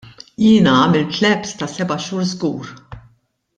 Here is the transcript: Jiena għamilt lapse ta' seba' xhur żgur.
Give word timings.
Jiena 0.43 0.71
għamilt 0.77 1.19
lapse 1.25 1.61
ta' 1.61 1.69
seba' 1.75 2.01
xhur 2.07 2.27
żgur. 2.33 2.75